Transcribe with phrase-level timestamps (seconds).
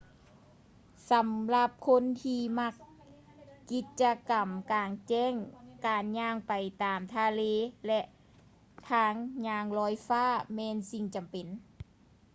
[1.09, 2.73] ສຳລັບຄົນທີ່ມັກ
[3.71, 5.33] ກິດຈະກຳກາງແຈ້ງ
[5.85, 7.41] ການຍ່າງໄປຕາມທະເລ
[7.87, 8.01] ແລະ
[8.89, 9.13] ທາງ
[9.47, 10.25] ຍ່າງລອຍຟ້າ
[10.55, 11.47] ແມ່ນສິ່ງຈຳເປັນ